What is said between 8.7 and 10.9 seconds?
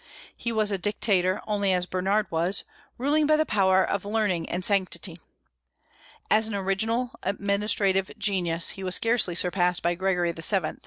he was scarcely surpassed by Gregory VII.